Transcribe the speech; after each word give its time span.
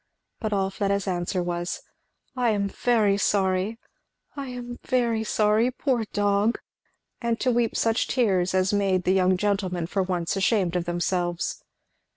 But 0.39 0.51
all 0.51 0.71
Fleda's 0.71 1.07
answer 1.07 1.43
was, 1.43 1.83
"I 2.35 2.49
am 2.49 2.69
very 2.69 3.19
sorry! 3.19 3.77
I 4.35 4.47
am 4.47 4.79
very 4.83 5.23
sorry! 5.23 5.69
poor 5.69 6.05
dog!!" 6.05 6.57
and 7.21 7.39
to 7.39 7.51
weep 7.51 7.75
such 7.77 8.07
tears 8.07 8.55
as 8.55 8.73
made 8.73 9.03
the 9.03 9.13
young 9.13 9.37
gentlemen 9.37 9.85
for 9.85 10.01
once 10.01 10.35
ashamed 10.35 10.75
of 10.75 10.85
themselves. 10.85 11.63